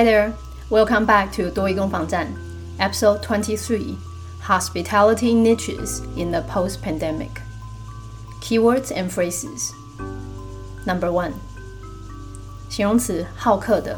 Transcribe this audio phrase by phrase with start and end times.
[0.00, 0.32] Hi there,
[0.68, 2.26] welcome back to 多义攻防战
[2.78, 3.96] Episode Twenty Three
[4.42, 7.40] Hospitality Niches in the Post-Pandemic
[8.40, 9.70] Keywords and Phrases
[10.84, 11.32] Number one
[12.68, 13.96] 形容词好客的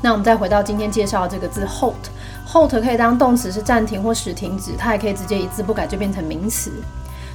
[0.00, 6.72] 那我们再回到今天介绍的这个字 halt，halt 可以当动词是暂停或使停止，它也可以直接一字不改就变成名词。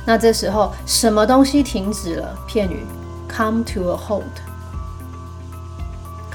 [0.04, 2.36] 那这时候什么东西停止了？
[2.48, 2.84] 片语
[3.30, 4.24] come to a halt。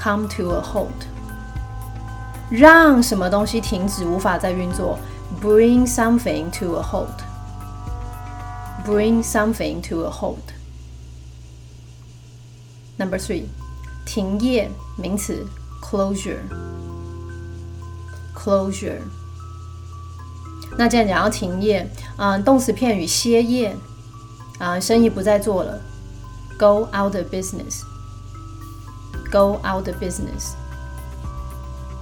[0.01, 1.08] come to a halt。
[2.49, 4.97] 让什么东西停止，无法再运作
[5.41, 7.07] ，bring something to a halt。
[8.85, 10.37] bring something to a halt。
[12.97, 13.45] Number three，
[14.05, 15.45] 停业名词
[15.81, 16.39] ，closure。
[18.35, 19.01] closure。
[20.77, 23.75] 那既然讲要停业，嗯，动词片语歇业，
[24.57, 25.79] 啊，生意不再做了
[26.57, 27.83] ，go out of business。
[29.31, 30.53] go out of business。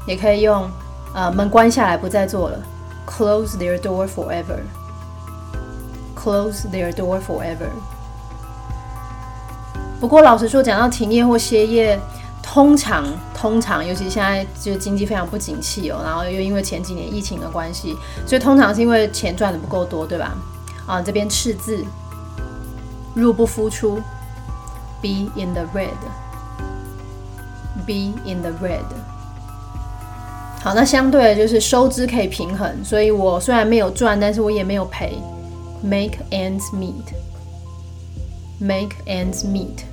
[0.08, 0.68] 也可以用，
[1.14, 2.58] 呃，门关下来不再做了
[3.06, 7.70] ，close their door forever，close their door forever。
[10.00, 12.00] 不过老实说，讲到停业或歇业，
[12.42, 13.04] 通常
[13.34, 20.38] 通常，尤其现在就经济非常不景气哦，然后又因为前几年疫情的关系，所以通常是因为钱赚的不够多，对吧？
[20.86, 21.84] 啊，这边赤字，
[23.14, 24.02] 入不敷出
[25.02, 25.94] ，be in the red，be
[28.24, 28.86] in the red。
[30.60, 35.18] 好，那相对的就是收支可以平衡，所以我虽然没有赚，但是我也没有赔
[35.82, 39.86] ，make ends meet，make ends meet。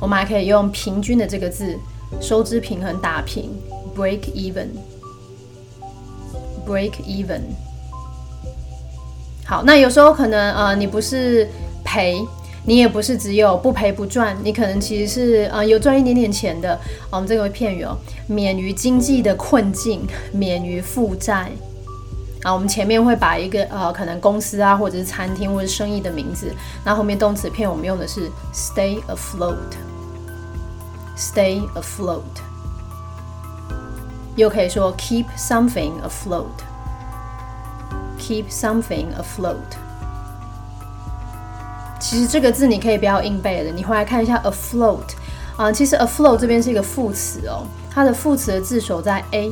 [0.00, 1.78] 我们还可以用平均的这个字，
[2.20, 3.50] 收支平衡打平
[3.94, 7.42] ，break even，break even。
[9.44, 11.46] 好，那有时候可能呃，你不是
[11.84, 12.24] 赔。
[12.66, 16.78] 你也不是只有不赔不赚，你可能其实是呃有赚一点点钱的。
[17.10, 17.96] 我们这个片语哦，
[18.26, 21.52] 免于经济的困境，免于负债。
[22.42, 26.52] 啊，我们前面会把一个呃可能公司啊，或者是餐厅或者生意的名字，
[26.84, 32.20] 那后面动词片我们用的是 stay afloat，stay afloat，
[34.36, 39.85] 又可以说 keep something afloat，keep something afloat。
[41.98, 45.00] 其实这个字你可以不要硬背的，你回来看一下 afloat
[45.56, 49.50] 啊，其实 afloat 这边是一个副词哦，它的副词的字首在 a，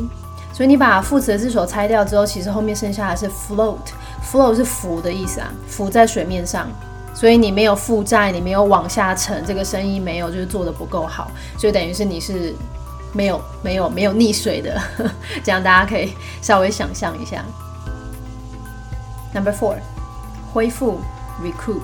[0.53, 6.69] 所以你把副词的字首拆掉之后，其实后面剩下的是 float，float 是浮的意思啊，浮在水面上，
[7.15, 12.55] 所以你没有负债，你没有往下沉，这个生意没有就是做的不够好，所以等于是你是
[13.13, 14.79] 没有没有没有溺水的，
[15.43, 16.13] 这样大家可以
[16.43, 17.43] 稍微想象一下。
[19.33, 19.77] Number four，
[20.53, 21.01] 恢复
[21.43, 21.81] recoup。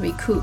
[0.00, 0.42] Recoup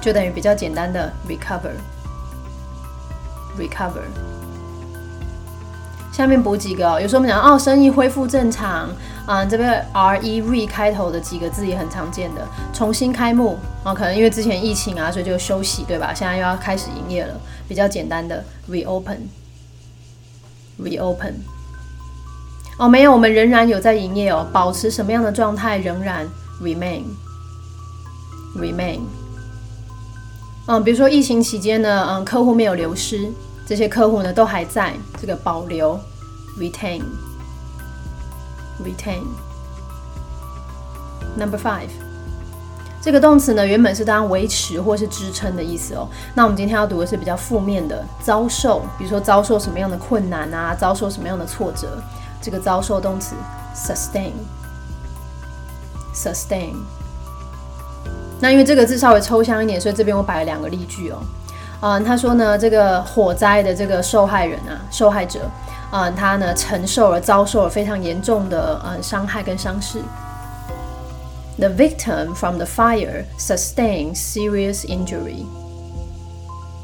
[0.00, 4.02] 就等于比较简单的 recover，recover。
[6.12, 8.88] 下面补几个，有时候我们讲哦，生意恢复正常，
[9.26, 16.12] 嗯，这边 R E R 开头的几个字也很常见的，重新开幕啊，可能因为之前疫情啊，所以就休息，对吧？
[16.12, 21.34] 现在又要开始营业了，比较简单的 reopen，reopen。
[22.78, 25.78] 哦，没有，我们仍然有在营业哦，保持什么样的状态？
[25.78, 26.26] 仍然
[26.60, 27.04] remain
[28.56, 29.00] remain，。
[30.66, 33.32] 嗯，比如说疫情期间呢，嗯，客户没有流失。
[33.66, 36.00] 这些客户呢都还在这个保留
[36.58, 39.22] ，retain，retain。
[41.38, 41.90] Number five，
[43.00, 46.08] 这个动词呢原本是当维持或是支撑的意思哦。
[46.34, 52.02] 那我们今天要读的是比较负面的，遭受，比如说遭受什么样的困难啊，遭受什么样的挫折。
[52.42, 53.36] 这个遭受动词
[53.76, 56.74] sustain，sustain。
[58.40, 61.18] 那因为这个字稍微抽象一点，所以这边我摆了两个例句哦。
[61.82, 65.40] 嗯，他说呢，这个火灾的这个受害人啊，受害者，
[65.92, 69.98] 嗯，他呢承受了、遭受了非常严重的呃伤害跟伤势。
[71.58, 75.44] The victim from the fire sustained serious injury.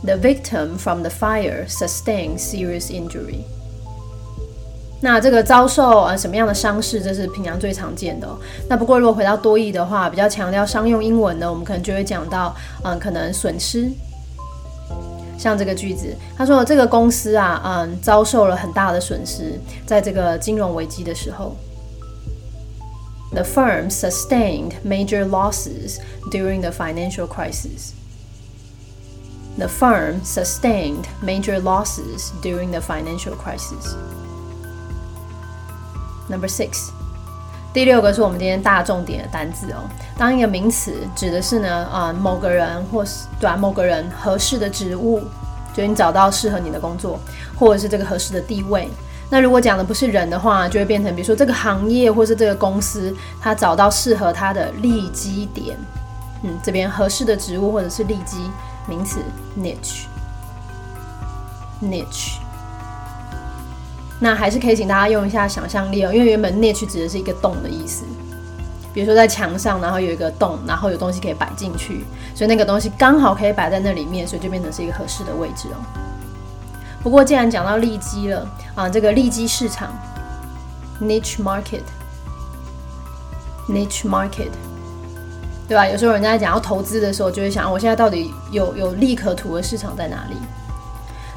[0.05, 3.45] The victim from the fire sustained serious injury.
[5.07, 8.29] 那这个遭受呃什么样的伤势，这是平常最常见的。
[8.69, 13.89] 那不过如果回到多义的话，比较强调商用英文呢，我们可能就会讲到，嗯，可能损失。
[15.39, 21.55] 像这个句子，他说这个公司啊，嗯，遭受了很大的损失，在这个金融危机的时候。
[23.31, 25.99] The firm sustained major losses
[26.33, 27.93] during the financial crisis.
[29.57, 33.95] The firm sustained major losses during the financial crisis.
[36.29, 36.89] Number six，
[37.73, 39.89] 第六个是我们今天大重点的单字哦。
[40.19, 45.23] 当一个名词指的是呢，啊，某个人或是对某个人合适的职务，
[45.73, 47.21] 就你找到适合你的工作，
[47.57, 48.89] 或者是这个合适的地位。
[49.31, 55.77] 那如果讲的不是人的话，就会变成比如说这个行业或是这个公司，他找到适合他的利基点。
[56.43, 58.51] 嗯，这边合适的职务或者是利基
[58.87, 59.21] 名词
[61.81, 62.46] niche，niche。
[64.19, 68.03] 那还是可以请大家用一下想象力哦，因为原本 niche 指的是一个洞的意思，
[68.95, 72.03] 比如说在墙上，然后有一个洞，然后有东西可以摆进去，
[72.35, 75.77] 所以那个东西刚好可以摆在那里面，所以就变成是一个合适的位置哦。
[77.03, 79.93] 不过既然讲到利基了啊，这个利基市场
[81.01, 84.49] niche market，niche market，
[85.69, 85.87] 对吧？
[85.87, 90.37] 有时候人家讲要投资的时候，就会想，我现在到底有有利可图的市场在哪里？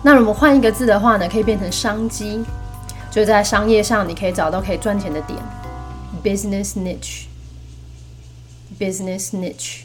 [0.02, 2.46] 那我们换一个字的话呢，可以变成商机。
[3.11, 5.39] 就在商业上，你可以找到可以赚钱的点
[6.23, 6.77] ，business
[8.77, 9.83] niche，business niche。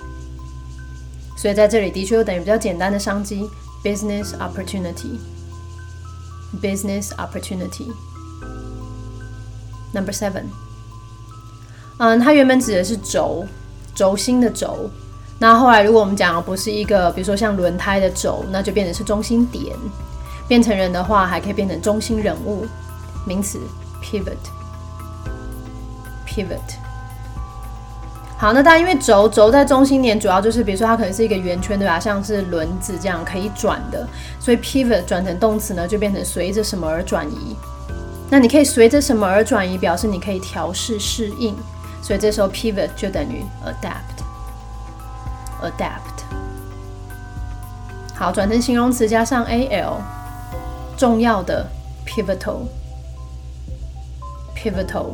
[1.37, 3.49] 所以在这里的确有等于比较简单的商机
[3.83, 7.91] ，business opportunity，business opportunity。
[9.93, 10.45] Number seven，
[11.99, 13.45] 嗯，它原本指的是轴，
[13.95, 14.91] 轴心的轴。
[15.39, 19.75] 那后来如果我们讲不是一个，比如说像轮胎的轴，那就变成是中心点。
[20.47, 22.67] 变成人的话，还可以变成中心人物。
[23.25, 23.59] 名词
[24.03, 24.35] pivot，pivot。
[28.37, 32.01] 好，那大家因为轴轴在中心点，主要就是比如说它可能是一个圆圈，对吧？
[32.01, 34.07] 像是轮子这样可以转的，
[34.41, 37.57] 所以 pivot 转成动词呢，就变成随着什么而转移。
[38.29, 41.57] 那你可以随着什么而转移，表示你可以调试适应，
[42.03, 43.45] 所以这时候 pivot 就等于
[45.63, 46.25] adapt，adapt。
[48.15, 49.95] 好，转成形容词加上 al，
[50.97, 51.67] 重要的
[52.05, 52.67] pivotal。
[54.65, 55.11] pivotal，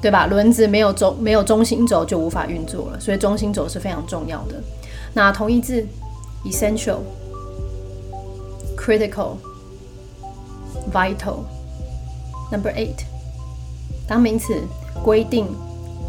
[0.00, 0.26] 对吧？
[0.26, 4.60] 轮子没有中没有中心轴就无法运作了，所以中心轴是非常重要的。
[5.14, 5.86] 那同义字
[6.44, 6.98] ：essential、
[8.76, 9.36] critical、
[10.92, 11.44] vital。
[12.50, 13.04] Number eight，
[14.06, 14.60] 当名词，
[15.02, 15.46] 规定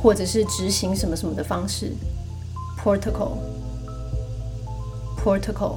[0.01, 1.93] 或者是执行什么什么的方式
[2.83, 3.37] ：protocol、
[5.23, 5.75] protocol。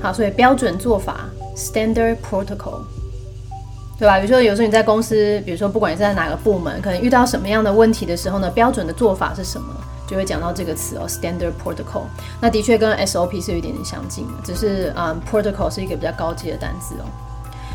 [0.00, 2.84] 好，所以标准做法：standard protocol。
[3.98, 4.18] 对吧？
[4.18, 9.74] 比如说，有时候你在公司，比如说不管你在哪个部门，可能遇到什么样的问题的时候呢，标准的做法是什么，
[10.06, 12.02] 就会讲到这个词哦，standard protocol。
[12.40, 17.08] 那的确跟 SOP 是有一点点相近的，只是嗯，protocol 是一个比较高级的单词哦。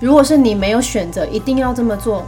[0.00, 2.24] 如果是你没有选择，一定要这么做，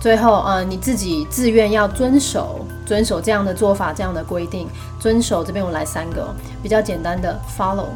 [0.00, 4.68] 最后，呃，你自己自愿要遵守，遵守这样的做法、这样的规定。
[5.00, 7.88] 遵守这边我来三个比较简单的：follow，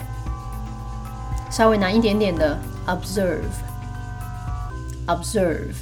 [1.50, 2.56] 稍微难一点点的
[2.86, 5.74] ；observe，observe，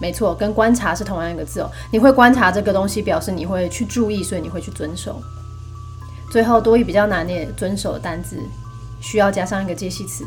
[0.00, 1.68] 没错，跟观察是同样一个字哦。
[1.90, 5.20] 你会观察这个东西，表示你会去注意，所以你会去遵守。
[6.31, 8.37] 最后多一比较难的遵守的单字，
[8.99, 10.25] 需要加上一个介系词：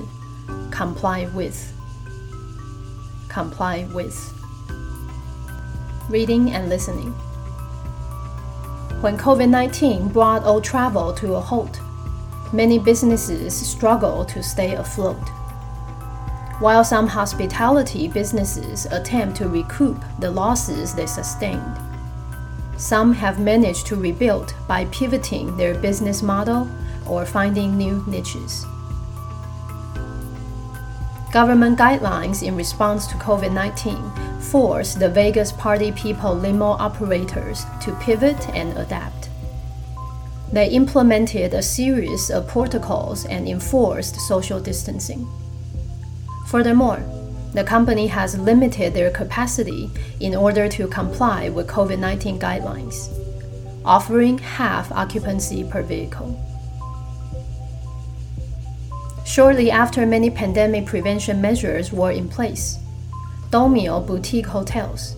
[0.71, 7.13] comply with，comply with。Reading and listening.
[9.03, 11.81] When COVID 19 brought all travel to a halt,
[12.53, 15.17] many businesses struggle to stay afloat.
[16.61, 21.79] While some hospitality businesses attempt to recoup the losses they sustained,
[22.84, 26.70] some have managed to rebuild by pivoting their business model
[27.08, 28.66] or finding new niches.
[31.32, 37.96] Government guidelines in response to COVID 19 forced the Vegas Party People limo operators to
[38.02, 39.30] pivot and adapt.
[40.52, 45.26] They implemented a series of protocols and enforced social distancing.
[46.48, 47.02] Furthermore,
[47.54, 53.10] the company has limited their capacity in order to comply with COVID 19 guidelines,
[53.86, 56.40] offering half occupancy per vehicle.
[59.26, 62.80] Shortly after many pandemic prevention measures were in place,
[63.52, 65.16] Domio Boutique Hotels,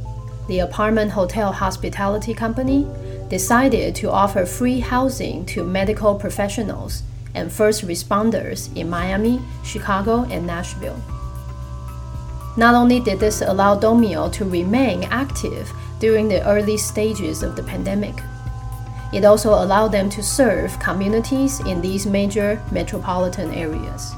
[0.47, 2.85] the apartment hotel hospitality company,
[3.29, 7.01] decided to offer free housing to medical professionals
[7.33, 11.01] and first responders in Miami, Chicago, and Nashville.
[12.57, 17.63] Not only did this allow Domio to remain active during the early stages of the
[17.63, 18.23] pandemic,
[19.11, 24.13] it also allowed them to serve communities in these major metropolitan areas.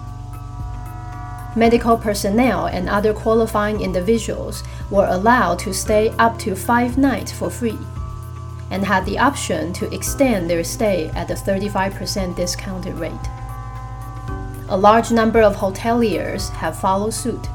[1.55, 7.49] Medical personnel and other qualifying individuals were allowed to stay up to five nights for
[7.49, 7.79] free
[8.69, 13.13] and had the option to extend their stay at a 35% discounted rate.
[14.69, 17.47] A large number of hoteliers have followed suit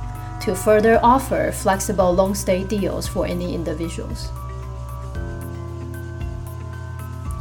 [0.43, 4.31] to further offer flexible long stay deals for any individuals.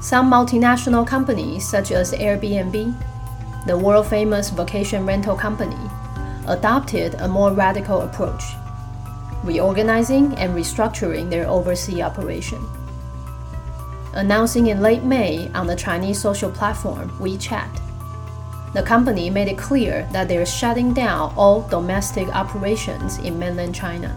[0.01, 2.93] Some multinational companies, such as Airbnb,
[3.67, 5.77] the world famous vacation rental company,
[6.47, 8.43] adopted a more radical approach,
[9.43, 12.65] reorganizing and restructuring their overseas operation.
[14.13, 17.79] Announcing in late May on the Chinese social platform WeChat,
[18.73, 23.75] the company made it clear that they are shutting down all domestic operations in mainland
[23.75, 24.15] China.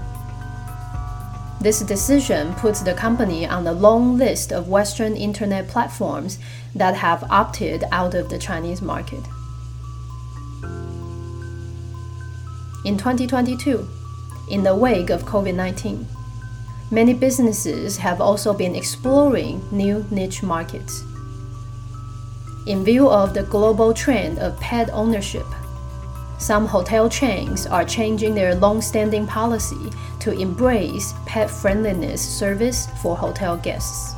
[1.61, 6.39] This decision puts the company on the long list of Western internet platforms
[6.75, 9.25] that have opted out of the Chinese market.
[12.85, 13.89] In 2022,
[14.51, 16.07] in the wake of COVID 19,
[16.91, 21.03] many businesses have also been exploring new niche markets.
[22.67, 25.47] In view of the global trend of pet ownership,
[26.39, 29.91] some hotel chains are changing their long standing policy
[30.21, 34.15] to embrace pet friendliness service for hotel guests.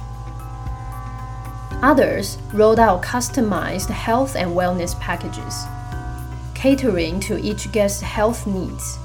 [1.82, 5.64] Others rolled out customized health and wellness packages,
[6.54, 8.96] catering to each guest's health needs.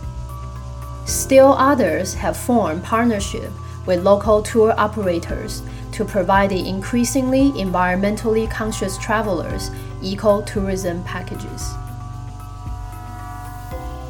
[1.05, 3.51] Still others have formed partnerships
[3.88, 9.69] with local tour operators to provide the increasingly environmentally conscious travelers
[10.01, 11.74] eco-tourism packages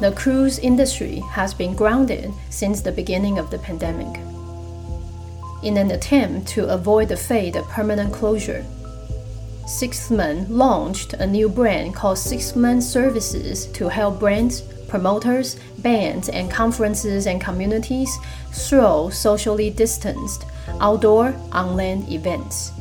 [0.02, 4.18] the cruise industry has been grounded since the beginning of the pandemic.
[5.62, 8.64] In an attempt to avoid the fate of permanent closure,
[9.64, 17.28] Sixthman launched a new brand called Sixthman Services to help brands, promoters, bands, and conferences
[17.28, 18.10] and communities
[18.50, 20.46] throw socially distanced
[20.79, 22.71] outdoor on land events.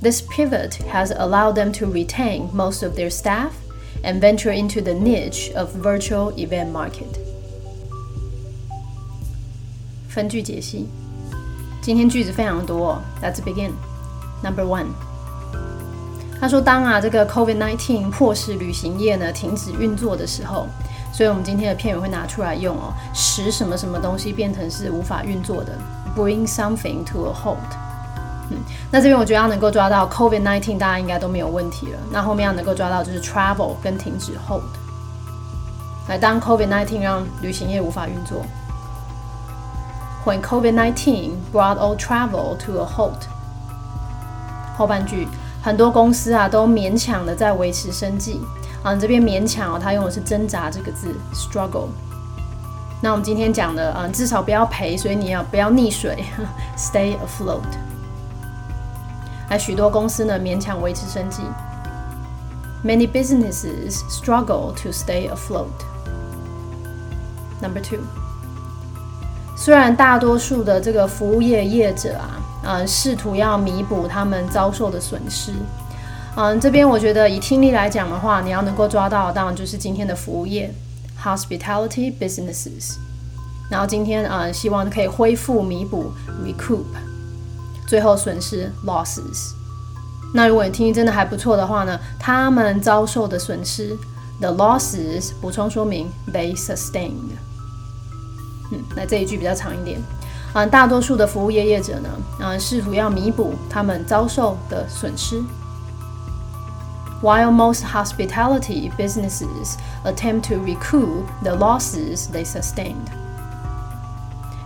[0.00, 3.52] This pivot has allowed them to retain most of their staff
[4.04, 7.18] and venture into the niche of virtual event market.
[10.08, 10.86] 分句解析，
[11.82, 13.02] 今天句子非常多、哦。
[13.22, 13.72] Let's begin.
[14.42, 14.86] Number one.
[16.40, 20.68] 他说：“当啊，这个 COVID-19 迫使旅行业呢停止运作的时候，
[21.12, 25.76] 所以我们今天的片语会拿出来用哦，使什么什么东西变成是无法运作的
[26.15, 27.57] ，bring something to a halt。
[28.49, 28.57] 嗯，
[28.91, 31.99] 那这边我觉得要能够抓到 COVID nineteen，大家应该都没有问题了。
[32.11, 34.63] 那后面要能够抓到就是 travel 跟停止 hold。
[36.09, 38.45] 来，当 COVID nineteen 让旅行业无法运作
[40.25, 43.27] ，When COVID nineteen brought all travel to a halt。
[44.77, 45.27] 后半句，
[45.63, 48.41] 很多公司啊都勉强的在维持生计。
[48.83, 51.87] 啊，这边勉强哦，它用的是挣扎这个字，struggle。
[53.03, 56.23] 那我们今天讲的，嗯，至少不要赔，所以你要不要溺水，
[56.77, 57.59] stay afloat。
[59.49, 61.43] 还许多公司呢勉强维持生计。
[62.81, 65.67] Many businesses struggle to stay afloat.
[67.61, 67.99] Number two，
[69.57, 75.51] 虽然大多数的这个服务业业者啊，嗯，试图要弥补他们遭受的损失，
[76.37, 80.73] 嗯，这边我觉得以听力来讲的话，你要能够抓到，当然就是今天的服务业
[81.23, 82.95] （hospitality businesses）。
[83.71, 86.11] 然后今天啊，希望可以恢复、弥补
[86.43, 86.83] （recoup），
[87.87, 89.53] 最后损失 （losses）。
[90.35, 93.97] 那如果你听真的还不错的话呢，他们遭受的损失
[94.39, 97.37] （the losses） 补充说明 they sustained。
[98.71, 100.01] 嗯，那这一句比较长一点。
[100.53, 105.41] 啊，大多数的服务业业者呢，啊，试图要弥补他们遭受的损失。
[107.22, 113.08] While most hospitality businesses attempt to recoup the losses they sustained，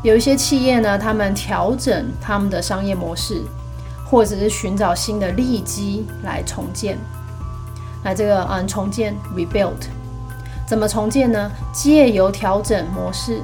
[0.02, 3.42] 有一些企业呢，他们调整他们的商业模式。
[4.04, 6.98] 或者是寻找新的利基来重建，
[8.04, 9.86] 那这个嗯重建 rebuild
[10.66, 11.50] 怎么重建呢？
[11.72, 13.40] 借由调整模式，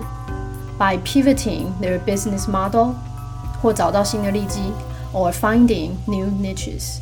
[0.78, 2.90] by pivoting their business model，
[3.62, 4.60] 或找到新的利基，
[5.14, 6.98] or finding new niches。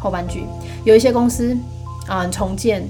[0.00, 0.44] 后半句
[0.84, 1.56] 有一些公司
[2.06, 2.88] 啊重建，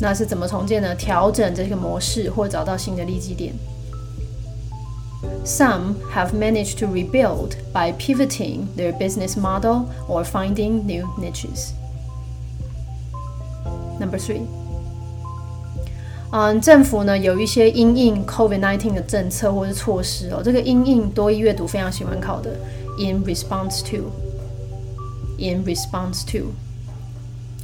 [0.00, 0.94] 那是怎么重建呢？
[0.94, 3.52] 调整这个模式或找到新的利基点。
[5.44, 11.72] Some have managed to rebuild by pivoting their business model or finding new niches.
[14.00, 14.42] Number three，
[16.30, 20.42] 嗯，政府呢有一些因应 COVID-19 的政策或是措施哦。
[20.42, 22.50] 这个因应多一阅读非常喜欢考的
[22.98, 24.10] ，in response to
[25.38, 26.52] In response to。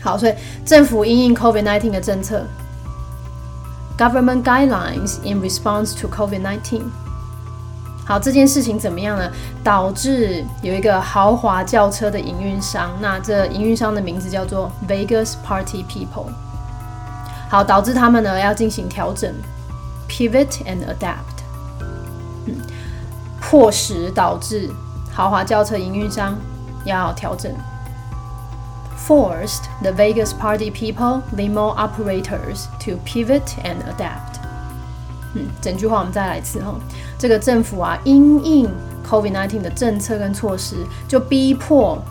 [0.00, 0.34] 好，所以
[0.64, 2.46] 政府因应 COVID-19 的政策
[3.98, 6.82] ，government guidelines in response to COVID-19。
[8.06, 9.30] 好，这件事情怎么样呢？
[9.62, 16.32] 导致有一个豪华轿车的营运商，那这营运商的名字叫做 Vegas Party People。
[17.48, 19.32] 好，导致他们呢要进行调整
[20.08, 21.44] ，pivot and adapt。
[22.46, 22.56] 嗯，
[23.40, 24.70] 迫使导致
[25.12, 26.36] 豪华轿车营运商
[26.85, 27.51] 要调整，
[29.07, 34.39] forced the Vegas Party People limo operators to pivot and adapt。
[35.33, 36.73] 嗯，整句话我们再来一次哈。
[37.17, 38.69] 这个政府啊，因应
[39.05, 40.77] COVID-19 的政策跟措施，
[41.07, 42.01] 就逼迫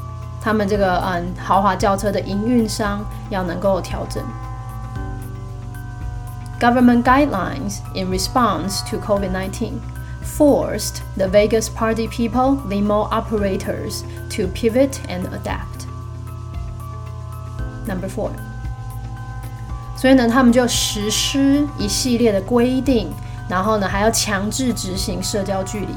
[0.40, 4.23] 他们这个嗯豪华轿车的营运商要能够调整。
[6.61, 9.73] Government guidelines in response to COVID-19
[10.29, 15.87] forced the Vegas party people limo operators to pivot and adapt.
[17.87, 18.31] Number four.
[19.97, 23.11] 所以呢，他们就实施一系列的规定，
[23.49, 25.94] 然后呢，还要强制执行社交距离。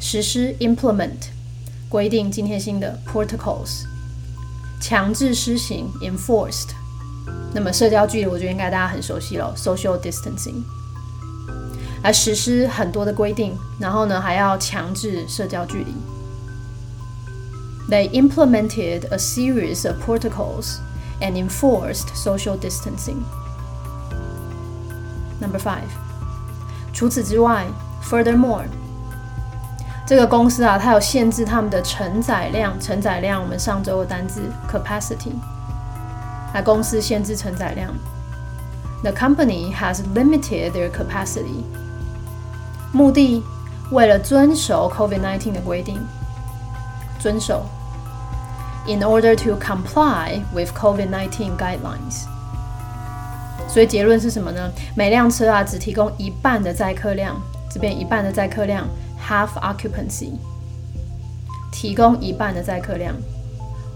[0.00, 1.28] 实施 （implement）
[1.88, 3.84] 规定，今天新的 protocols，
[4.80, 6.68] 强制施行 （enforced）。
[7.52, 10.62] 那么社交距离，我觉得应该大家很熟悉了，social distancing。
[12.02, 15.94] 来实施很多的规定，然后呢，还要强制社交距离。
[17.90, 20.78] They implemented a series of protocols.
[21.20, 23.24] and enforced social distancing.
[25.40, 25.88] Number five，
[26.92, 27.66] 除此之外，
[28.02, 28.64] furthermore，
[30.06, 32.78] 这个公司啊，它有限制他们的承载量。
[32.80, 35.32] 承载量，我们上周的单字 capacity，
[36.52, 37.92] 那公司限制承载量。
[39.02, 41.62] The company has limited their capacity。
[42.92, 43.42] 目的，
[43.90, 45.98] 为了遵守 COVID-19 的规定，
[47.20, 47.64] 遵守。
[48.88, 52.24] in order to comply with COVID-19 guidelines。
[53.68, 54.70] 所以结论是什么呢？
[54.94, 57.36] 每辆车啊只提供一半的载客量，
[57.70, 58.86] 这边一半的载客量
[59.20, 60.32] half occupancy，
[61.70, 63.14] 提供一半的载客量，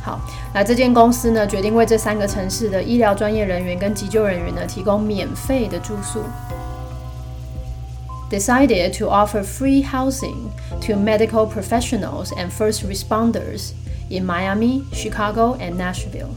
[0.01, 0.21] 好，
[0.55, 6.23] 那这间公司呢，决定为这三个城市的医疗专业人员跟急救人员呢，提供免费的住宿。
[8.31, 10.51] Decided to offer free housing
[10.83, 13.73] to medical professionals and first responders
[14.09, 16.29] in Miami, Chicago, and Nashville.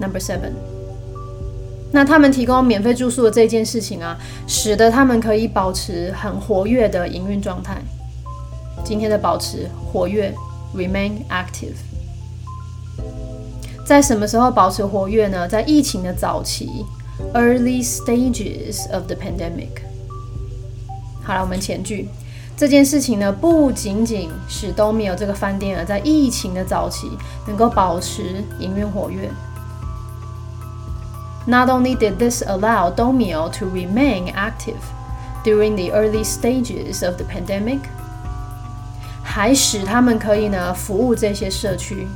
[0.00, 0.52] Number seven.
[1.92, 4.16] 那他们提供免费住宿的这件事情啊，
[4.46, 7.82] 使得他们可以保持很活跃的营运状态。
[8.83, 10.33] 今天的保持活跃，
[10.75, 11.75] remain active。
[13.85, 15.47] 在什么时候保持活跃呢？
[15.47, 16.85] 在疫情的早期，
[17.33, 19.83] early stages of the pandemic。
[21.23, 22.07] 好了，我们前句
[22.57, 27.09] 这件事情呢，不仅仅使都没有这个饭店啊，在疫情的早期
[27.47, 29.29] 能够保持营运活跃。
[31.47, 34.81] Not only did this allow Domio to remain active
[35.43, 37.81] during the early stages of the pandemic,
[39.32, 42.08] 还使他们可以呢服务这些社区。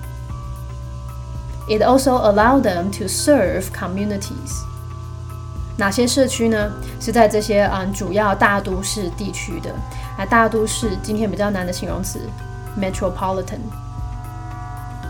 [1.68, 4.64] It also allowed them to serve communities。
[5.76, 6.72] 哪些社区呢？
[7.00, 9.70] 是在这些嗯主要大都市地区的。
[10.18, 12.18] 啊，大都市今天比较难的形容词
[12.76, 13.60] ，metropolitan。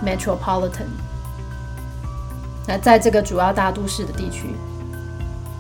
[0.05, 0.89] metropolitan。
[2.67, 4.55] 那在这个主要大都市的地区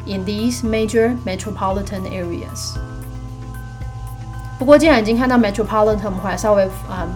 [0.07, 2.77] ，in these major metropolitan areas。
[4.59, 7.09] 不过，既然已经看到 metropolitan，我们来稍微嗯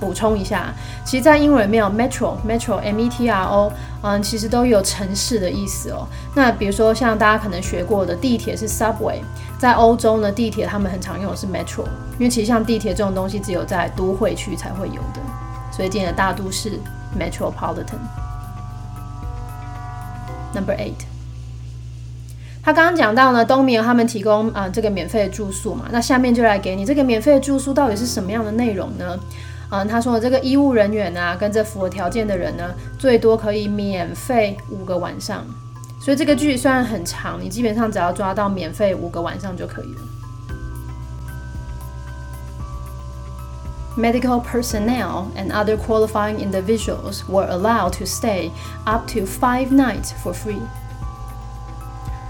[0.00, 0.72] 补充一下。
[1.04, 6.06] 其实，在英文里面，metro，metro，m-e-t-r-o，嗯，其实都有城市的意思哦。
[6.34, 9.20] 那比如说，像大家可能学过的地铁是 subway，
[9.58, 11.84] 在欧洲呢，地铁他们很常用的是 metro，
[12.18, 15.20] 因为其实像地铁这种东西，只有在都会区才会有的。
[15.70, 16.80] 所以，今天的大都市
[17.18, 18.00] metropolitan。
[20.54, 21.09] Number eight。
[22.62, 29.18] 他刚刚讲到呢，东明他们提供啊这个免费的住宿嘛，那下面就来给你这个免费的住宿到底是什么样的内容呢？
[29.70, 32.64] 嗯，他说这个医务人员啊，跟这符合条件的人呢，
[32.98, 35.44] 最多可以免费五个晚上。
[36.00, 40.00] 所以这个剧虽然很长，你基本上只要抓到免费五个晚上就可以了。
[43.96, 48.50] Medical personnel and other qualifying individuals were allowed to stay
[48.84, 50.60] up to five nights for free.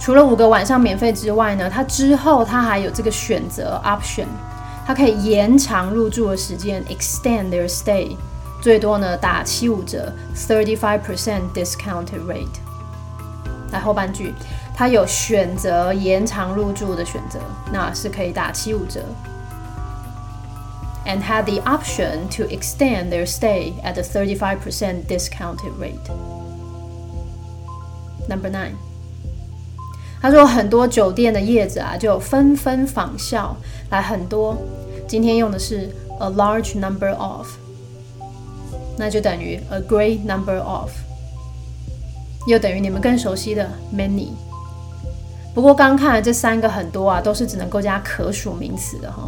[0.00, 4.24] 除了五个晚上免费之外呢，它之后它还有这个选择 option，
[4.86, 8.16] 它可以延长入住的时间，extend their stay，
[8.62, 12.48] 最多呢打七五折，thirty five percent discounted rate。
[13.70, 14.32] 来后半句，
[14.74, 17.38] 它有选择延长入住的选择，
[17.70, 19.00] 那是可以打七五折。
[21.04, 26.10] And had the option to extend their stay at the 35% discounted rate.
[28.28, 28.76] Number nine.
[30.20, 33.56] 他说很多酒店的业者啊，就纷纷仿效
[33.88, 34.54] 来很多。
[35.08, 35.88] 今天用的是
[36.20, 37.48] a large number of，
[38.98, 40.90] 那就等于 a great number of，
[42.46, 44.28] 又等于你们更熟悉的 many。
[45.54, 49.26] 不过刚看了这三个很多啊，都是只能够加可数名词的哈。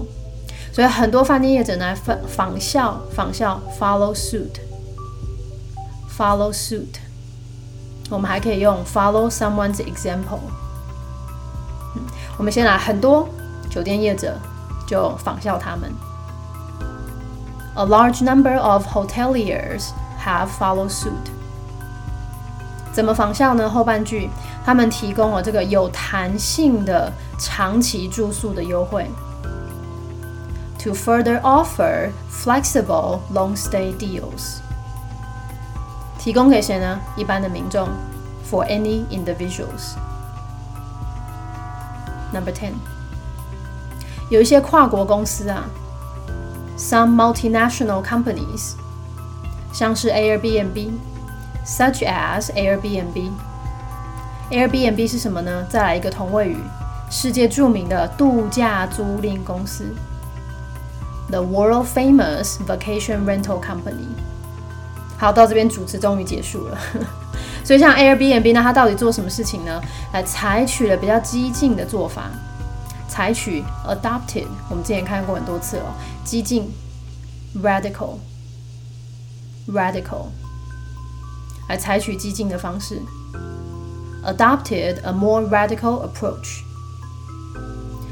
[0.72, 7.00] 所以很多饭店业者呢仿仿效仿效 follow suit，follow suit。
[8.08, 10.38] 我们还可以用 follow someone's example。
[12.38, 13.28] 我们先来，很多
[13.70, 14.36] 酒店业者
[14.86, 15.92] 就仿效他们。
[17.74, 19.90] A large number of hoteliers
[20.24, 21.30] have followed suit。
[22.92, 23.68] 怎么仿效呢？
[23.70, 24.28] 后半句，
[24.64, 29.10] 他们提供了这个有弹性的长期住宿的优惠。
[30.80, 34.58] To further offer flexible long stay deals。
[36.18, 37.00] 提供给谁呢？
[37.16, 37.88] 一般的民众。
[38.50, 39.94] For any individuals。
[42.32, 42.72] Number ten，
[44.30, 45.64] 有一些跨国公司啊
[46.78, 48.72] ，some multinational companies，
[49.72, 53.30] 像是 Airbnb，such as Airbnb。
[54.50, 55.66] Airbnb 是什么呢？
[55.68, 56.56] 再来一个同位语，
[57.10, 59.94] 世界著名的度假租赁公司
[61.30, 64.08] ，the world famous vacation rental company。
[65.18, 66.78] 好，到这边主持终于结束了。
[67.72, 69.80] 所以像 Airbnb 呢，它到底做什么事情呢？
[70.12, 72.30] 来采取了比较激进的做法，
[73.08, 76.70] 采取 adopted，我们之前看过很多次哦，激进
[77.62, 80.26] radical，radical，
[81.70, 83.00] 来采取激进的方式
[84.22, 86.60] ，adopted a more radical approach。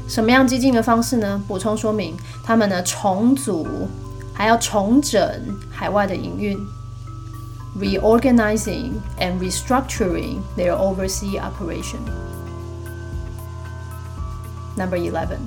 [0.07, 1.39] 什么样激进的方式呢？
[1.47, 3.87] 补充说明，他们呢重组，
[4.33, 5.21] 还要重整
[5.69, 6.57] 海外的营运。
[7.78, 12.00] reorganizing and restructuring their overseas operation.
[14.76, 15.38] Number eleven.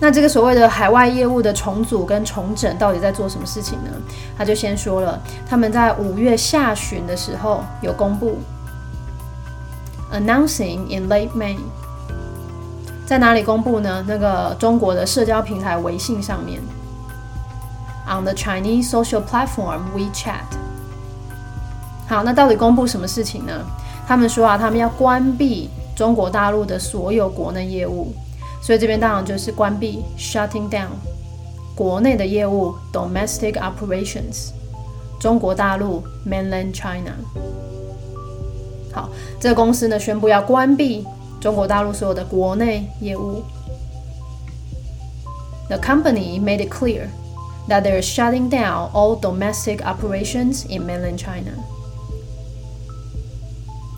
[0.00, 3.90] 那这个所谓的海外业务的重组跟重整到底在做什么事情呢？
[4.36, 8.38] 他就先说了，他们在五月下旬的时候有公布，
[10.12, 11.56] announcing in late May，
[13.06, 14.04] 在哪里公布呢？
[14.06, 16.60] 那个中国的社交平台微信上面，
[18.06, 20.42] on the Chinese social platform WeChat。
[22.09, 23.53] 好，那到底公布什么事情呢？
[24.07, 28.11] 他们说啊，他们要关闭中国大陆的所有国内业务，
[28.63, 30.87] 所以这边当然就是关闭 （shutting down）
[31.75, 34.49] 国内的业务 （domestic operations）。
[35.19, 37.13] 中国大陆 （mainland China）。
[38.91, 39.07] 好，
[39.39, 41.05] 这个公司呢宣布要关闭
[41.39, 43.43] 中国大陆所有的国内业务。
[45.67, 47.09] The company made it clear
[47.67, 51.51] that they're shutting down all domestic operations in mainland China.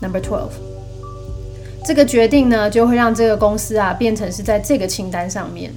[0.02, 0.50] Number twelve，
[1.86, 5.72] 这个决定呢，就会让这个公司啊变成是在这个清单上面。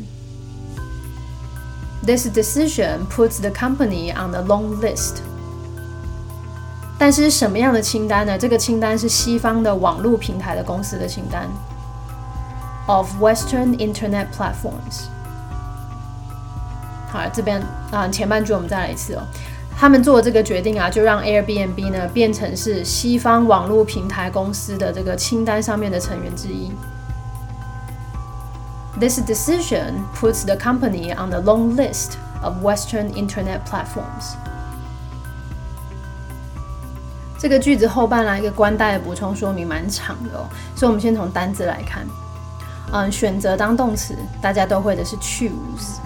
[2.03, 5.17] This decision puts the company on the long list。
[6.97, 8.35] 但是什么样的清单呢？
[8.35, 11.47] 这个清单是西方的网络平台的公司的清单。
[12.87, 15.05] Of Western Internet platforms。
[17.11, 17.61] 好，这边
[17.91, 19.21] 啊前半句我们再来一次哦。
[19.77, 26.71] 他们做这个决定啊，就让 Airbnb 呢变成是西方网络平台公司的这个清单上面的成员之一。
[28.97, 34.35] This decision puts the company on the long list of Western Internet platforms。
[37.37, 42.07] 这个句子后半来一个关带的补充说明蛮长的哦，所以我们先从单字来看。
[42.93, 45.99] 嗯，选择当动词，大家都会的是 choose，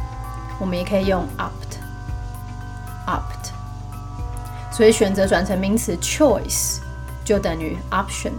[0.60, 3.39] 我们也可以用 opt，opt。
[4.80, 6.78] 所以选择转成名词 choice
[7.26, 8.32] 就等于 option，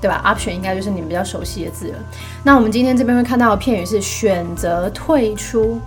[0.00, 1.98] 对吧？option 应该就是你们比较熟悉的字了。
[2.42, 5.80] 那我们今天这边会看到的片语是选择退出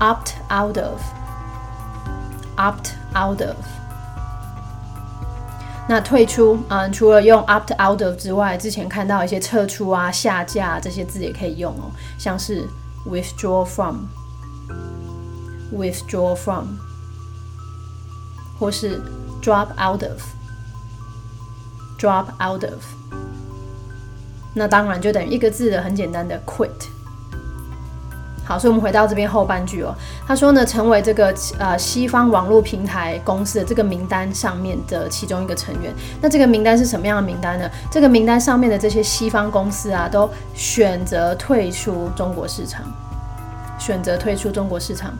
[0.00, 3.54] ，opt out of，opt out of。
[5.88, 12.68] 那退出，嗯，除了用 opt out of 之外，之前看到一些撤出啊、下架这些字也可以用哦，像是
[13.08, 16.66] withdraw from，withdraw from。
[18.58, 19.00] 或是
[19.42, 22.82] drop out of，drop out of，
[24.54, 26.68] 那当然就等于一个字的很简单的 quit。
[28.44, 29.94] 好，所以我们回到这边后半句哦，
[30.26, 35.94] 他说呢，成为这个呃西方网络平台公司的这个名单上面的其中一个成员。
[36.22, 37.70] 那这个名单是什么样的名单呢？
[37.90, 42.82] 这个名单上面的这些西方公司啊，都选择退出中国市场，
[43.78, 45.12] 选择退出中国市场。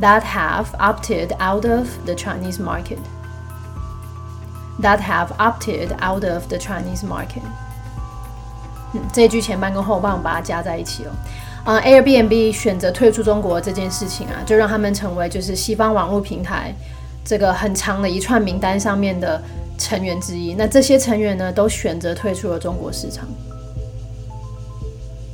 [0.00, 2.98] That have opted out of the Chinese market.
[4.80, 7.42] That have opted out of the Chinese market.
[9.12, 11.10] 这句前半跟后半我把它加在一起哦。
[11.64, 16.72] 啊、，Airbnb 选择退出中国这件事情啊，就让他们成为就是西方网络平台
[17.24, 19.42] 这个很长的一串名单上面的
[19.76, 20.54] 成员之一。
[20.54, 23.26] 那这些成员呢，都选择退出了中国市场。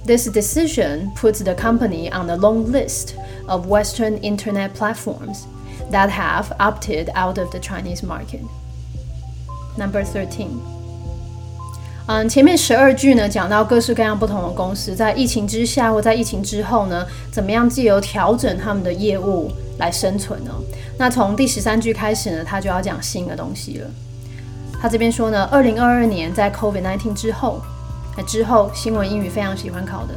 [0.04, 3.14] This decision puts the company on the long list
[3.46, 5.46] of Western internet platforms
[5.92, 8.40] that have opted out of the Chinese market.
[9.78, 10.58] Number thirteen.
[12.06, 20.50] 嗯，前面十二句呢，讲到各式各样不同的公司在疫情之下或在疫情之后呢，怎么样借由调整他们的业务来生存呢？
[20.98, 23.88] 那从第十三句开始呢，他就要讲新的东西了。
[24.80, 27.62] 他这边说呢，二零二二年在 COVID-19 之后。
[28.16, 30.14] 那之后，新闻英语非常喜欢考的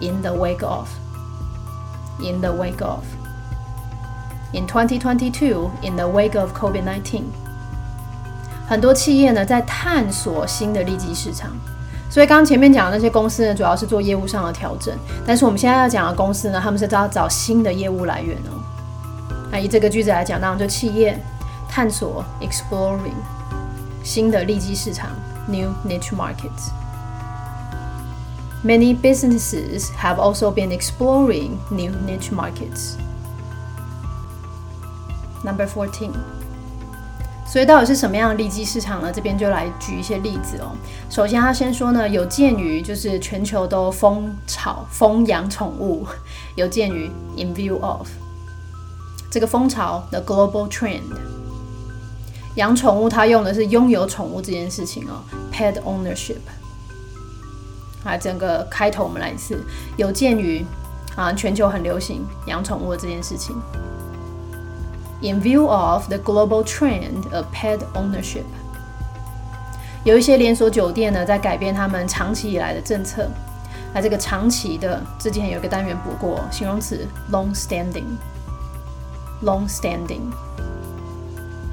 [0.00, 7.22] ，in the wake of，in the wake of，in 2022 in the wake of COVID-19，
[8.68, 11.50] 很多企业呢在探索新的利基市场，
[12.08, 14.96] 所以刚刚前面讲的那些公司呢，主要是做业务上的调整。
[15.26, 18.62] 但是我们现在要讲的公司呢，他们是要找新的业务来源哦。
[19.50, 21.18] 那以这个句子来讲，当然就企业
[21.68, 23.12] 探索 （exploring）
[24.04, 25.10] 新的利基市场
[25.48, 26.70] （new niche markets）。
[28.64, 32.94] Many businesses have also been exploring new niche markets.
[35.42, 36.12] Number fourteen.
[37.44, 39.10] 所以到底是什么样的利基市场呢？
[39.12, 40.70] 这边就来举一些例子哦。
[41.10, 46.06] 首先，他先说呢，有鉴于就是全球都疯炒疯养宠物，
[46.54, 48.08] 有鉴于 in view of
[49.28, 51.02] 这个风潮的 global trend，
[52.54, 55.20] 养宠物它用的是拥有宠物这件事情哦
[55.52, 56.38] ，pet ownership。
[58.04, 59.62] 啊，整个开头我们来一次，
[59.96, 60.64] 有鉴于
[61.14, 63.54] 啊全球很流行养宠物这件事情。
[65.20, 68.42] In view of the global trend of pet ownership，
[70.04, 73.30] 有一些连锁酒店呢在改变他们长期以来的政策。
[73.94, 80.22] 那这个长期的之前有一个单元补过形容词 long standing，long standing。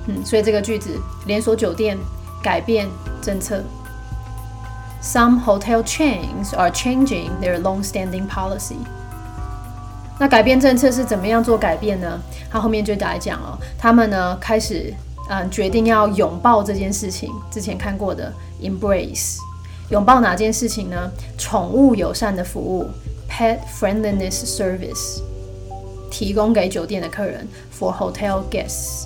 [0.06, 1.98] 嗯，所以这个句子连锁酒店
[2.44, 2.88] 改变
[3.22, 3.64] 政策。
[5.02, 8.76] Some hotel chains are changing their long standing policy.
[10.20, 12.20] 那改变政策是怎么样做改变呢？
[12.52, 14.94] 他后面就来讲了，他们呢开始
[15.30, 17.32] 嗯决定要拥抱这件事情。
[17.50, 19.38] 之前看过的 embrace，
[19.90, 21.10] 拥抱哪件事情呢？
[21.38, 22.90] 宠物友善的服务
[23.30, 25.22] pet friendliness service，
[26.12, 29.06] 提供给酒店的客人 for hotel guests。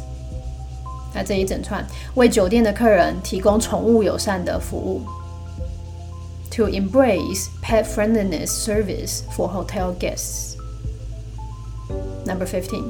[1.13, 5.03] 那这一整串为酒店的客人提供宠物友善的服务。
[6.57, 10.55] To embrace pet friendliness service for hotel guests.
[12.27, 12.83] Number fifteen，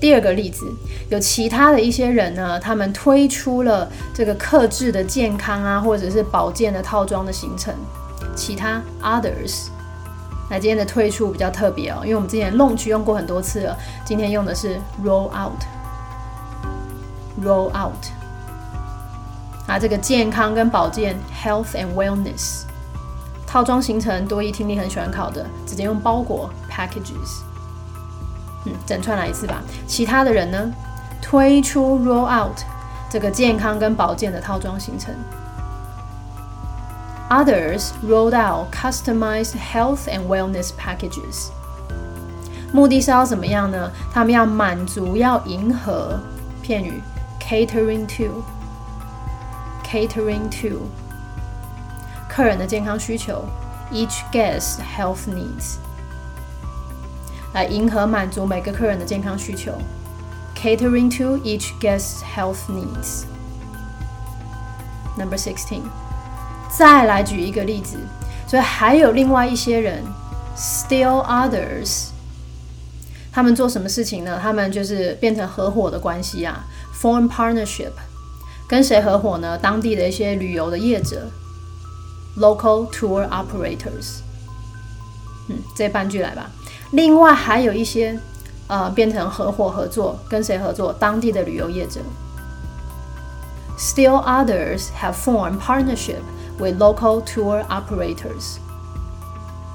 [0.00, 0.64] 第二个例子，
[1.10, 7.74] 有其他的一些人呢，他们推出了这个克制的健康啊，或者是保健的套装的行程。
[8.34, 9.66] 其他 others，
[10.48, 15.28] 那今天的推出比较特别哦，因为我们之前 launch 用过很多次了，今天用的是 roll
[17.44, 18.06] out，roll out。
[19.66, 22.62] 啊，这个健康跟保健 health and wellness
[23.46, 27.42] 套装行程，多一听力很喜欢考的，直接用包裹 packages。
[28.64, 29.62] 嗯，整串来一次吧。
[29.86, 30.72] 其他的人呢，
[31.20, 32.58] 推出 roll out
[33.10, 35.14] 这个健康跟保健的套装行程。
[37.28, 41.48] Others rolled out customized health and wellness packages。
[42.72, 43.90] 目的是要怎么样呢？
[44.12, 46.18] 他们要满足，要迎合
[46.62, 47.02] 片语
[47.40, 48.42] catering to）
[49.91, 50.87] to，catering to
[52.29, 53.45] 客人的健康需求，
[53.91, 55.77] each guest health needs。
[57.53, 59.71] 来迎合满足每个客人的健康需求，
[60.55, 63.23] catering to each guest's health needs.
[65.17, 65.81] Number sixteen，
[66.69, 67.97] 再来举一个例子，
[68.47, 70.03] 所以还有另外一些人，
[70.55, 72.09] still others，
[73.31, 74.37] 他们做什么事情呢？
[74.39, 77.93] 他们就是变成合伙的关系啊，form partnership，
[78.72, 79.58] 跟谁合伙呢？
[79.58, 81.28] 当地的一些旅游的业者
[82.38, 84.20] ，local tour operators。
[85.50, 86.48] 嗯，这半句来吧。
[86.92, 88.18] 另外还有一些，
[88.68, 90.90] 呃，变成合伙合作，跟谁合作？
[90.90, 92.00] 当地的旅游业者。
[93.76, 96.22] Still others have formed partnership
[96.58, 98.56] with local tour operators。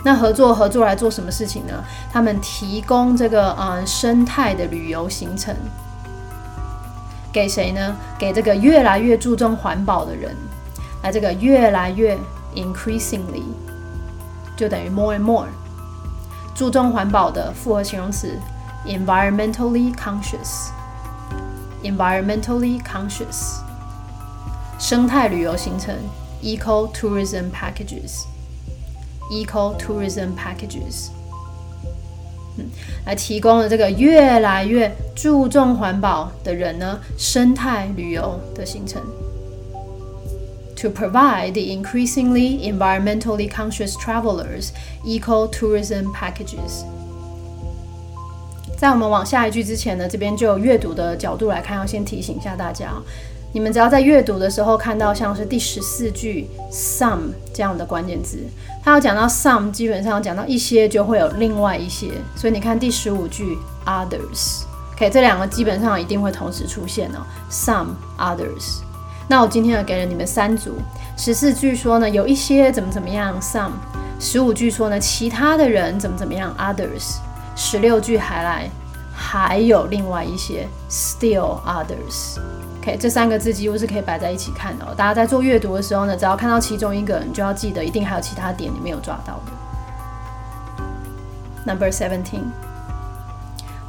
[0.03, 1.83] 那合作合作来做什么事情呢？
[2.11, 5.55] 他们提供这个嗯生态的旅游行程，
[7.37, 7.95] 给谁呢？
[8.17, 10.35] 给这个越来越注重环保的人。
[11.03, 12.17] 那，这个越来越
[12.55, 13.43] increasingly
[14.55, 15.45] 就等于 more and more。
[16.55, 18.35] 注重环保的复合形容词
[18.87, 23.59] ，environmentally conscious，environmentally conscious，
[24.79, 25.95] 生态旅游行程
[26.41, 31.09] ，eco tourism packages，eco tourism packages，
[33.05, 39.01] 来提供了这个越来越注重环保的人呢，生态旅游的行程。
[40.77, 44.69] to provide the increasingly environmentally conscious travelers
[45.03, 46.83] eco-tourism packages。
[48.77, 52.93] 在我们往下一句之前呢，这边就有阅读的角度来看，要先提醒一下大家，
[53.57, 58.37] 你们只要在阅读的时候看到像是第十四句 some 这样的关键字，
[58.83, 67.87] 它要讲到 some，基本上讲到一些就会有另外一些，所以你看第十五句 others，OK，这两个基本上一定会同时出现哦，some
[68.19, 68.81] others。
[69.27, 70.75] 那我今天呢，给了你们三组
[71.17, 73.71] 十四句说呢，有一些怎么怎么样，some；
[74.19, 77.15] 十五句说呢，其他的人怎么怎么样，others；
[77.55, 78.69] 十六句还来，
[79.11, 82.37] 还有另外一些，still others。
[82.95, 84.85] 这三个字几乎是可以摆在一起看的。
[84.95, 89.51] 大家在做阅读的时候呢，只要看到其中一个，你就要记得，一定还有其他点你没有抓到的。
[91.65, 92.43] Number seventeen，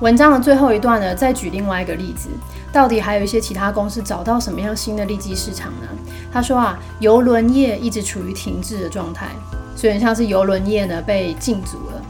[0.01, 2.29] 文章的最后一段呢，再举另外一个例子，
[2.73, 5.87] 到底还有一些其他公司找到什么样新的利基市场呢？
[6.33, 9.29] 他说啊，邮轮业一直处于停滞的状态，
[9.77, 12.03] 所以像是邮轮业呢被禁足了。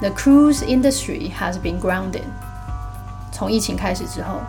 [0.00, 2.22] The cruise industry has been grounded。
[3.32, 4.40] 从疫情开始之后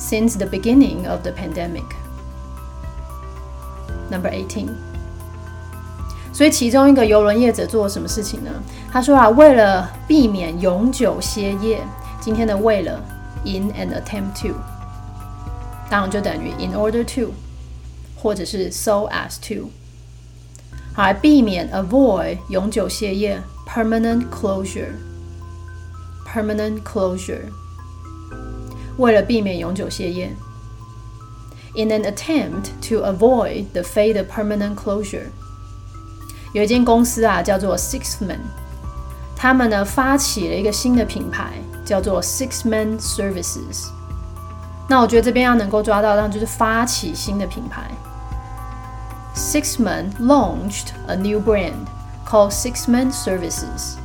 [0.00, 4.68] ，since the beginning of the pandemic。Number eighteen。
[6.32, 8.50] 所以其中一个邮轮业者做了什么事情呢？
[8.92, 11.82] 他说啊，为了避免永久歇业，
[12.20, 13.02] 今天的为了
[13.44, 14.54] in an attempt to，
[15.88, 17.32] 当然就等于 in order to。
[18.18, 19.70] 或者是 so as to，
[20.94, 27.52] 好来避免 avoid 永久歇业 permanent closure，permanent closure，
[28.96, 30.34] 为了避免永久歇业，
[31.74, 35.26] in an attempt to avoid the fate of permanent closure，
[36.52, 38.40] 有一间公司啊叫做 Sixman，
[39.36, 43.88] 他们呢发起了一个新的品牌叫做 Sixman Services。
[44.88, 47.90] 那我觉得这边要能够抓到，那就是发起新的品牌。
[49.34, 51.86] Sixman launched a new brand
[52.26, 53.96] called Sixman Services。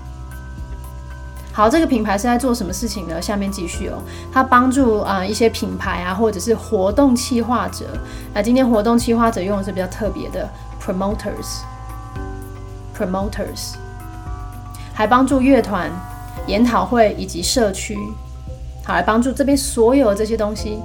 [1.57, 3.23] 好，这个品牌是在做什么事情呢？
[3.23, 3.97] 下面继续哦，
[4.31, 7.87] 它帮助啊一些品牌啊，或者是活动企划者。
[8.35, 10.47] 那今天活动企划者用的是比较特别的
[10.79, 13.77] promoters，promoters，
[14.93, 15.91] 还帮助乐团、
[16.47, 17.97] 研讨会以及社区，
[18.85, 20.79] 好来帮助这边所有这些东西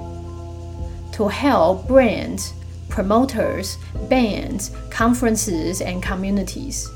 [1.12, 2.52] ，to help brands。
[2.88, 3.74] promoters,
[4.10, 6.86] bands, conferences and communities，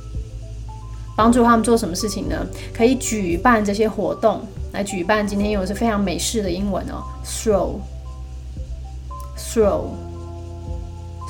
[1.16, 2.46] 帮助他们做什么事情呢？
[2.74, 4.42] 可以举办这些活动，
[4.72, 5.26] 来举办。
[5.26, 7.80] 今天用的是非常美式的英文哦，throw，throw。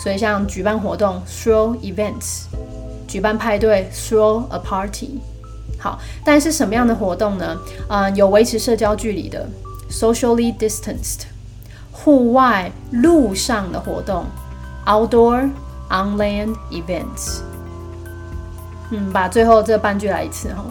[0.02, 2.46] 所以像举办活动，throw events，
[3.06, 5.20] 举办派对，throw a party。
[5.78, 7.56] 好，但是什么样的活动呢？
[7.88, 9.48] 嗯，有维持社交距离的
[9.90, 11.22] ，socially distanced，
[11.92, 14.24] 户外路上的活动。
[14.84, 15.50] Outdoor
[15.88, 17.40] on land events。
[18.90, 20.64] 嗯，把最后这半句来一次哈。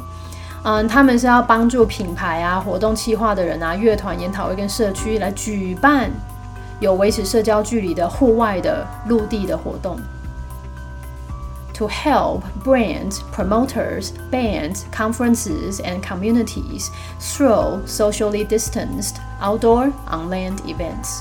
[0.63, 6.09] 嗯，他们是要帮助品牌啊、活动企划的人啊、乐团、研讨会跟社区来举办
[6.79, 9.99] 有维持社交距离的户外的陆地的活动。
[11.75, 16.87] To help brands, promoters, bands, conferences, and communities
[17.19, 21.19] through socially distanced outdoor on land events.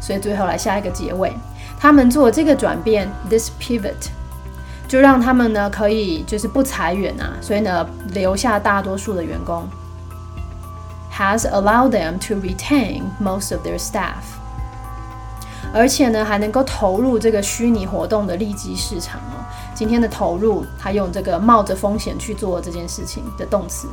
[0.00, 1.32] 所以最后来下一个结尾，
[1.78, 4.08] 他们做这个转变，this pivot，
[4.92, 9.66] 就让他们呢可以就是不裁员啊，所以呢留下大多数的员工
[11.10, 14.20] ，has allowed them to retain most of their staff，
[15.72, 19.40] 而且呢还能够投入这个虚拟活动的利基市场哦。
[19.74, 23.88] 今天的投入，他用这个冒着风险去做这件事情的动词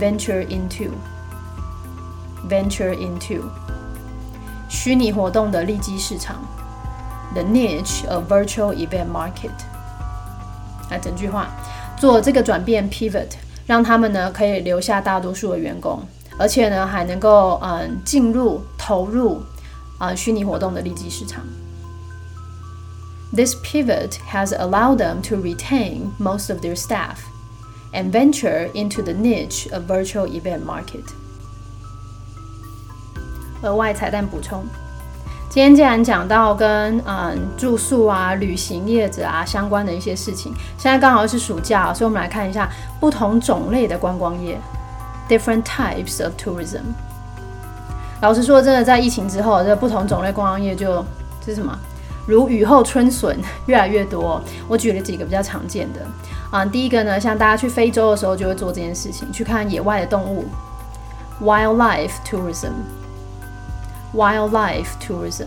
[0.00, 3.40] ，venture into，venture into。
[4.68, 6.38] 虚拟活动的利基市场
[7.34, 9.52] ，the niche of virtual event market。
[10.90, 11.50] 来，整句话
[11.98, 13.30] 做这个转变 pivot，
[13.66, 16.02] 让他们呢可以留下大多数的员工，
[16.38, 19.42] 而且呢还能够嗯进入投入
[19.98, 21.42] 啊虚拟活动的利基市场。
[23.34, 27.16] This pivot has allowed them to retain most of their staff
[27.92, 31.04] and venture into the niche of virtual event market.
[33.62, 34.64] 额外彩蛋补充，
[35.48, 42.68] 今天既然讲到跟嗯住宿啊、旅行业者啊相关的一些事情，现在刚好是暑假，所以我们来看一下
[42.98, 44.58] 不同种类的观光业
[45.28, 46.80] ，different types of tourism。
[48.20, 51.04] 老实说，真的在疫情之后，这不同种类观光业就
[51.40, 51.78] 这是什么？
[52.26, 54.40] 如雨后春笋，越来越多。
[54.66, 56.00] 我举了几个比较常见的
[56.50, 60.46] 啊，第一个呢，像大家去非洲的时候就会做这件事情，去看野外的动物
[61.42, 62.72] ，wildlife tourism。
[64.14, 65.46] Wildlife tourism，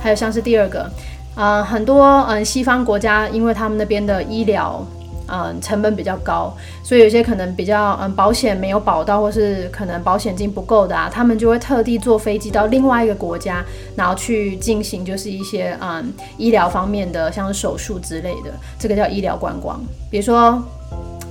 [0.00, 0.90] 还有像是第二个，
[1.34, 4.84] 呃，很多嗯西方国家，因为他们那边的医疗
[5.28, 6.54] 嗯成本比较高，
[6.84, 13.64] 所以有些可能比较嗯保险没有保到，或是可能保险金不够的啊，他们就会特地坐飞机到另外一个国家，
[13.96, 19.80] 然后去进行就是一些嗯医疗方面的，像手术之类的，这个叫医疗观光。
[20.10, 20.62] 比如说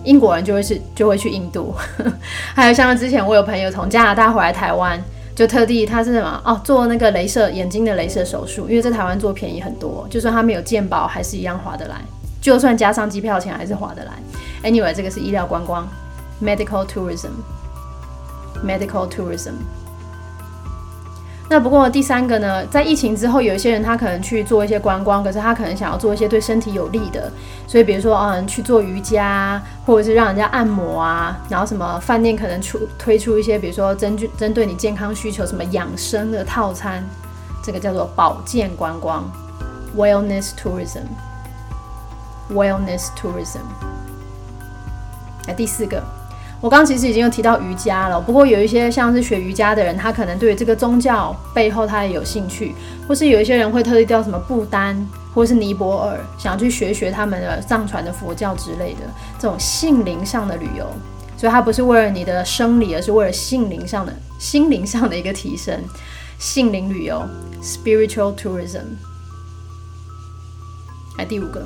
[0.04, 1.74] 英国人就会是就会去印度，
[2.56, 5.00] 还有像之前我有朋友从加拿大回来台湾。
[5.36, 11.96] 就特地他是什么哦，做那个镭射眼睛的镭射手术，因为在台湾做便宜很多，就算他没有健保，还是一样划得来。
[12.40, 14.14] 就算加上机票钱，还是划得来。
[14.64, 15.86] Anyway，这个是医疗观光
[16.42, 19.56] ，medical tourism，medical tourism。
[21.48, 27.32] 那不过第三个呢，在疫情之后，有一些人他可能去做一些观光，可是他可能想要做一些对身体有利的，
[27.68, 37.08] 所以比如说嗯去做瑜伽，或者是让人家按摩啊，然后什么饭店可能出推出一些，比如说针针对你健康需求什么养生的套餐，
[37.64, 39.32] 这个叫做保健观光
[39.96, 43.62] （wellness tourism），wellness tourism。
[45.48, 46.04] 来第四个。
[46.66, 52.74] 我刚其实已经有提到瑜伽了，不过有一些像是学瑜伽的人，他可能对这个宗教背后他也有兴趣，
[53.08, 59.02] 或是有一些人会特地到什么不丹或是尼泊尔，想要去学学他们的藏传的佛教之类的
[59.38, 60.92] 这种性灵上的旅游，
[61.38, 65.80] 所以它不是为了你的生理，而是为了性灵上的心灵上的一个提升，
[66.40, 67.22] 性灵旅游
[67.62, 68.82] （spiritual tourism）。
[71.20, 71.62] 来第五个。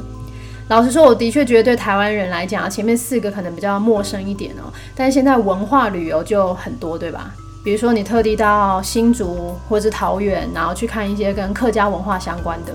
[0.70, 4.72] 老实说，我的确觉得对台湾人来讲，前面四个可能比较陌生一点哦。
[4.95, 7.32] 但是现在文化旅游就很多，对吧？
[7.63, 12.74] 比如说你特地到新竹或者是桃园，然后去看一些跟客家文化相关的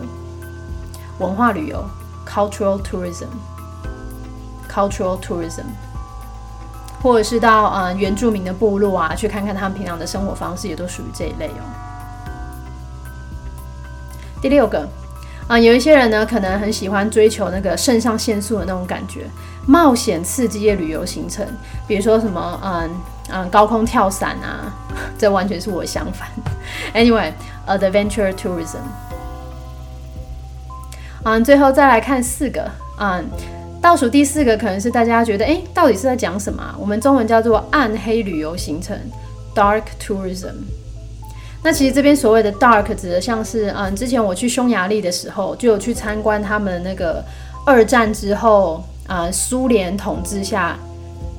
[1.21, 1.85] 文化旅游
[2.27, 5.63] （cultural tourism），cultural tourism，
[7.01, 11.63] 或者是到呃原住民的部落啊，去看看他们平常的生活方式，也都属于这一类哦。
[14.43, 14.85] 第六个。
[15.47, 19.27] 啊，有一些人呢，可能很喜欢追求那个肾上腺素的那种感觉，
[19.67, 21.47] 冒险刺激的旅游行程，
[21.87, 22.91] 比如说什么，嗯
[23.31, 24.73] 嗯，高空跳伞啊，
[25.19, 26.29] 这完全是我相反。
[26.95, 28.79] Anyway，adventure tourism。
[31.25, 33.25] 嗯，最后再来看四个，嗯，
[33.83, 36.75] 倒数第四个可能是大家觉得，哎，到底是在讲什么？
[36.79, 38.99] 我们中文叫做暗黑旅游行程
[39.55, 40.53] ，dark tourism。
[41.65, 47.25] 那其实这边所谓的 dark 指的像是，嗯，之前我去匈牙利的时候，就有去参观他们那个
[47.65, 50.79] 二战之后，呃，苏联统治下，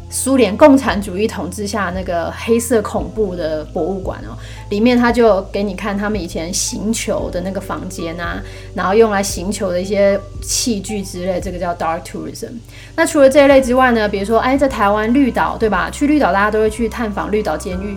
[0.10, 4.34] 苏联共产主义统治下那个黑色恐怖的博物馆哦，
[4.72, 8.42] 里面他就给你看他们以前行球的那个房间啊，
[8.74, 12.54] 然后用来行球的一些器具之类，这个叫 dark tourism。
[12.96, 15.88] 那除了这一类之外呢，比如说，哎，在台湾绿岛，对吧？
[15.92, 17.96] 去绿岛大家都会去探访绿岛监狱。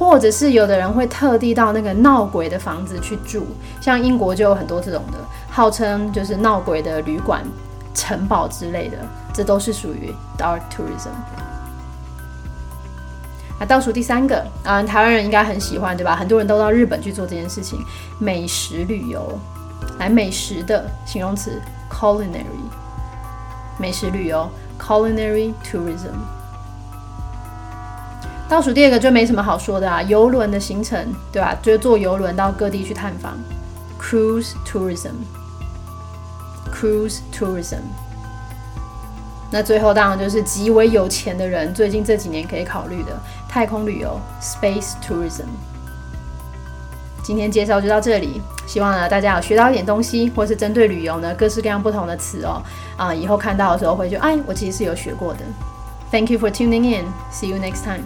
[0.00, 3.44] 或者是有的人会特地到那个闹鬼的房子去住，
[3.82, 5.18] 像英国就有很多这种的，
[5.50, 7.44] 号称就是闹鬼的旅馆、
[7.92, 8.96] 城堡之类的，
[9.34, 11.10] 这都是属于 dark tourism。
[13.58, 16.16] 啊，倒数第三个，嗯，台湾人应该很喜欢，对吧？
[16.16, 17.78] 很多人都到日本去做这件事情，
[18.18, 19.38] 美食旅游，
[19.98, 21.60] 来美食的形容词
[21.92, 22.46] culinary，
[23.76, 24.48] 美食旅游
[24.80, 26.39] culinary tourism。
[28.50, 31.56] 倒数第二个就没什么好说的啊，游轮的行程，对吧？
[31.62, 33.38] 就坐游轮到各地去探访
[33.96, 37.76] ，cruise tourism，cruise tourism。
[39.52, 43.16] 那最后当然就是极为有钱的人最近这几年可以考虑的
[43.48, 45.44] 太空旅游，space tourism。
[47.22, 52.60] 今天介绍就到这里，希望呢大家有学到一点东西，或是针对旅游呢各式各样不同的词哦，
[52.96, 55.44] 啊，以后看到的时候会觉得，哎，我其实是有学过的。
[56.10, 57.06] Thank you for tuning in.
[57.32, 58.02] See you next time.